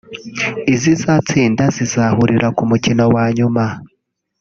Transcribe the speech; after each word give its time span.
izizatsinda 0.73 1.63
zizahurira 1.75 2.47
ku 2.55 2.63
mukino 2.69 3.03
wa 3.15 3.25
nyuma 3.37 3.63